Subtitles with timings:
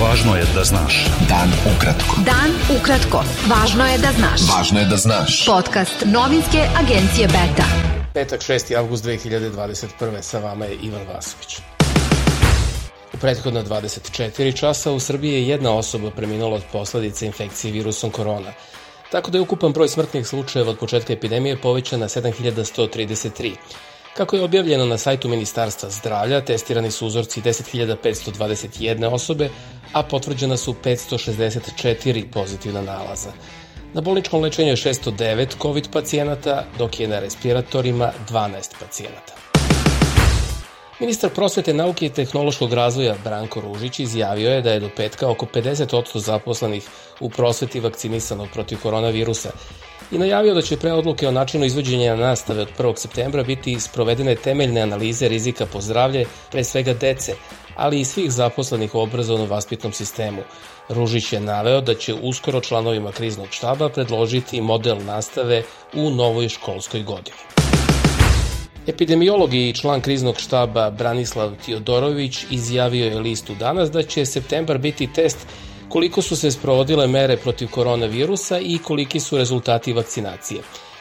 [0.00, 0.94] Važno je da znaš.
[1.28, 2.22] Dan ukratko.
[2.24, 3.20] Dan ukratko.
[3.50, 4.44] Važno je da znaš.
[4.48, 5.34] Važno je da znaš.
[5.46, 7.66] Podcast novinske agencije Beta.
[8.14, 8.72] Petak 6.
[8.78, 10.22] avgust 2021.
[10.22, 11.58] Sa vama je Ivan Vasović.
[13.12, 18.52] U prethodna 24 časa u Srbiji je jedna osoba preminula od posledice infekcije virusom korona.
[19.12, 23.52] Tako da je ukupan broj smrtnih slučajeva od početka epidemije povećan na 7133.
[24.16, 29.48] Kako je objavljeno na sajtu Ministarstva zdravlja, testirani su uzorci 10.521 osobe,
[29.92, 33.32] a potvrđena su 564 pozitivna nalaza.
[33.94, 39.49] Na bolničkom lečenju je 609 COVID pacijenata, dok je na respiratorima 12 pacijenata.
[41.00, 45.46] Ministar prosvete, nauke i tehnološkog razvoja Branko Ružić izjavio je da je do petka oko
[45.46, 46.88] 50% zaposlenih
[47.20, 49.50] u prosveti vakcinisano protiv koronavirusa
[50.12, 52.96] i najavio da će pre odluke o načinu izvođenja nastave od 1.
[52.96, 57.34] septembra biti sprovedene temeljne analize rizika po zdravlje, pre svega dece,
[57.76, 60.42] ali i svih zaposlenih u obrazovno-vaspitnom sistemu.
[60.88, 65.62] Ružić je naveo da će uskoro članovima kriznog štaba predložiti model nastave
[65.94, 67.59] u novoj školskoj godini.
[68.90, 75.06] Epidemiolog i član kriznog štaba Branislav Tiodorović izjavio je listu danas da će septembar biti
[75.12, 75.46] test
[75.88, 80.60] koliko su se sprovodile mere protiv koronavirusa i koliki su rezultati vakcinacije.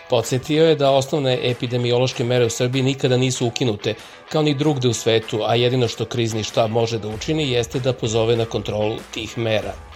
[0.09, 3.95] Podsjetio je da osnovne epidemiološke mere u Srbiji nikada nisu ukinute,
[4.31, 7.93] kao ni drugde u svetu, a jedino što krizni štab može da učini jeste da
[7.93, 9.88] pozove na kontrolu tih mera.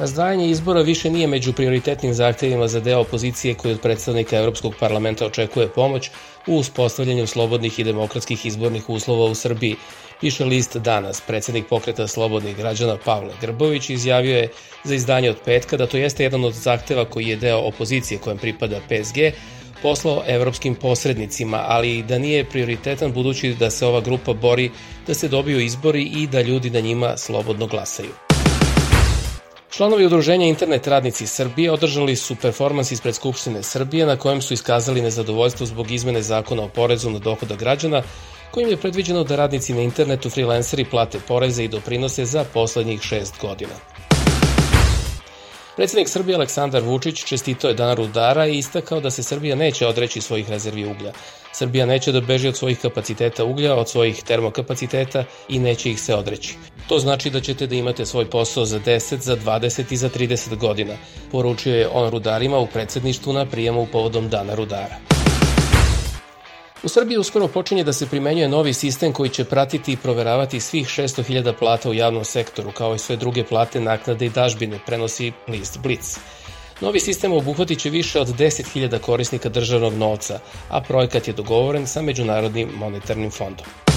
[0.00, 5.26] Razdvajanje izbora više nije među prioritetnim zahtevima za deo opozicije koji od predstavnika Evropskog parlamenta
[5.26, 6.10] očekuje pomoć
[6.46, 9.76] u uspostavljanju slobodnih i demokratskih izbornih uslova u Srbiji,
[10.20, 11.20] piše list danas.
[11.26, 14.48] Predsednik pokreta slobodnih građana Pavle Grbović izjavio je
[14.84, 18.38] za izdanje od petka da to jeste jedan od zahteva koji je deo opozicije kojem
[18.38, 19.18] pripada PSG,
[19.82, 24.70] poslao evropskim posrednicima, ali da nije prioritetan budući da se ova grupa bori
[25.06, 28.29] da se dobiju izbori i da ljudi na njima slobodno glasaju.
[29.70, 35.02] Članovi udruženja Internet radnici Srbije održali su performans ispred Skupštine Srbije na kojem su iskazali
[35.02, 38.02] nezadovoljstvo zbog izmene zakona o porezu na dohoda građana
[38.50, 43.34] kojim je predviđeno da radnici na internetu freelanceri plate poreze i doprinose za poslednjih šest
[43.40, 43.74] godina.
[45.76, 50.20] Predsednik Srbije Aleksandar Vučić čestito je dan rudara i istakao da se Srbija neće odreći
[50.20, 51.12] svojih rezervi uglja.
[51.52, 56.14] Srbija neće da beži od svojih kapaciteta uglja, od svojih termokapaciteta i neće ih se
[56.14, 56.56] odreći.
[56.90, 60.56] To znači da ćete da imate svoj posao za 10, za 20 i za 30
[60.56, 60.94] godina,
[61.32, 64.96] poručio je on rudarima u predsedništvu na prijemu povodom dana rudara.
[66.82, 70.86] U Srbiji uskoro počinje da se primenjuje novi sistem koji će pratiti i proveravati svih
[70.86, 75.78] 600.000 plata u javnom sektoru, kao i sve druge plate, naknade i dažbine, prenosi list
[75.78, 76.18] Blitz.
[76.80, 82.02] Novi sistem obuhvatit će više od 10.000 korisnika državnog novca, a projekat je dogovoren sa
[82.02, 83.89] Međunarodnim monetarnim fondom.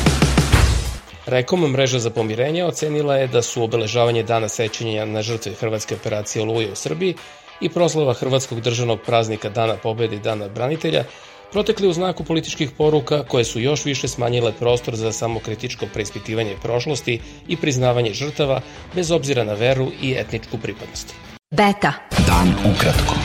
[1.25, 6.41] Rekom mreža za pomirenje ocenila je da su obeležavanje dana sećanja na žrtve Hrvatske operacije
[6.41, 7.16] Oluje u Srbiji
[7.61, 11.03] i proslava Hrvatskog državnog praznika Dana pobede i Dana branitelja
[11.51, 17.19] protekli u znaku političkih poruka koje su još više smanjile prostor za samokritičko preispitivanje prošlosti
[17.47, 18.62] i priznavanje žrtava
[18.95, 21.13] bez obzira na veru i etničku pripadnost.
[21.51, 21.94] Beta.
[22.28, 23.16] Dan ukratko.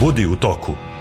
[0.00, 0.91] Budi u toku.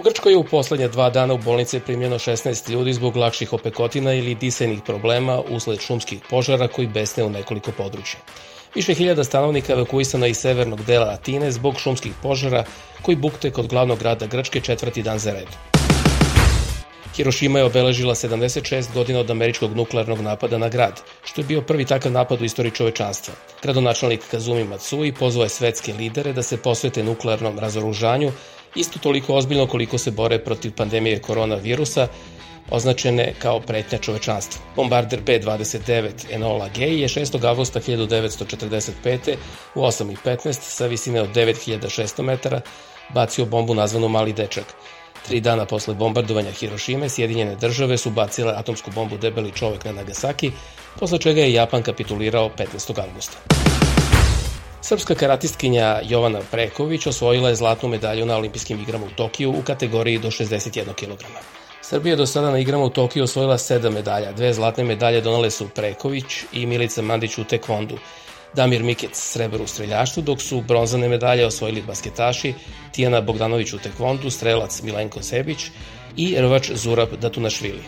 [0.00, 4.14] U Grčkoj je u poslednje dva dana u bolnice primljeno 16 ljudi zbog lakših opekotina
[4.14, 8.20] ili disajnih problema usled šumskih požara koji besne u nekoliko područja.
[8.74, 12.64] Više hiljada stanovnika evakuisano iz severnog dela Atine zbog šumskih požara
[13.02, 15.79] koji bukte kod glavnog grada Grčke četvrti dan za redu.
[17.16, 21.84] Hirošima je obeležila 76 godina od američkog nuklearnog napada na grad, što je bio prvi
[21.84, 23.34] takav napad u istoriji čovečanstva.
[23.62, 28.32] Gradonačelnik Kazumi Matsui pozvao je svetske lidere da se posvete nuklearnom razoružanju,
[28.74, 32.08] isto toliko ozbiljno koliko se bore protiv pandemije koronavirusa,
[32.70, 34.62] označene kao pretnja čovečanstva.
[34.76, 37.44] Bombarder B-29 Enola Gay je 6.
[37.48, 39.36] avgusta 1945.
[39.74, 42.60] u 8.15 sa visine od 9600 metara
[43.14, 44.64] bacio bombu nazvanu Mali dečak,
[45.26, 50.52] Tri dana posle bombardovanja Hirošime, Sjedinjene države su bacile atomsku bombu Debeli čovek na Nagasaki,
[51.00, 53.00] posle čega je Japan kapitulirao 15.
[53.08, 53.38] augusta.
[54.82, 60.18] Srpska karatistkinja Jovana Preković osvojila je zlatnu medalju na olimpijskim igrama u Tokiju u kategoriji
[60.18, 61.24] do 61 kg.
[61.82, 64.32] Srbija do sada na igrama u Tokiju osvojila sedam medalja.
[64.32, 67.98] Dve zlatne medalje donale su Preković i Milica Mandić u tekvondu,
[68.54, 72.54] Damir Mikec srebro u streljaštvu, dok su bronzane medalje osvojili basketaši
[72.92, 75.66] Tijana Bogdanović u tekvondu, strelac Milenko Sebić
[76.16, 77.82] i rvač Zurab Datunašvili.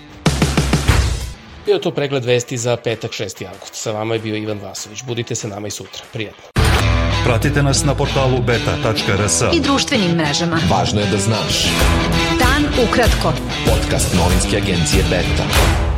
[1.67, 3.47] Bio to pregled vesti za petak 6.
[3.47, 3.75] avgust.
[3.75, 5.03] Sa vama je bio Ivan Vasović.
[5.03, 6.05] Budite sa nama i sutra.
[6.12, 6.43] Prijetno.
[7.25, 9.43] Pratite nas na portalu beta.rs.
[9.55, 10.59] I društvenim mrežama.
[10.70, 11.64] Važno je da znaš.
[12.38, 13.32] Dan ukratko.
[13.67, 15.91] Podcast novinske agencije Beta.